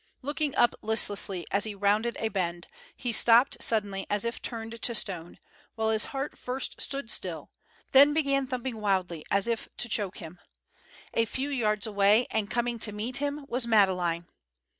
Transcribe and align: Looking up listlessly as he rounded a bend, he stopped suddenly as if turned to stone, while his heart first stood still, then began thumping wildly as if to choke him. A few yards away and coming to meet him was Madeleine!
Looking 0.23 0.55
up 0.55 0.73
listlessly 0.81 1.45
as 1.51 1.63
he 1.65 1.75
rounded 1.75 2.17
a 2.19 2.29
bend, 2.29 2.65
he 2.95 3.11
stopped 3.11 3.61
suddenly 3.61 4.07
as 4.09 4.25
if 4.25 4.41
turned 4.41 4.81
to 4.81 4.95
stone, 4.95 5.37
while 5.75 5.91
his 5.91 6.05
heart 6.05 6.35
first 6.35 6.81
stood 6.81 7.11
still, 7.11 7.51
then 7.91 8.11
began 8.11 8.47
thumping 8.47 8.81
wildly 8.81 9.23
as 9.29 9.47
if 9.47 9.69
to 9.77 9.87
choke 9.87 10.17
him. 10.17 10.39
A 11.13 11.25
few 11.25 11.49
yards 11.51 11.85
away 11.85 12.25
and 12.31 12.49
coming 12.49 12.79
to 12.79 12.91
meet 12.91 13.17
him 13.17 13.45
was 13.47 13.67
Madeleine! 13.67 14.25